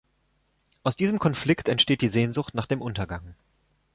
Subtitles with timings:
[0.81, 3.35] Aus diesem Konflikt entsteht die Sehnsucht nach dem Untergang.